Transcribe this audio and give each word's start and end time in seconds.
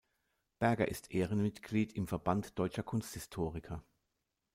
Berger 0.57 0.87
ist 0.87 1.11
Ehrenmitglied 1.11 1.93
im 1.93 2.07
Verband 2.07 2.57
Deutscher 2.57 2.81
Kunsthistoriker. 2.81 3.83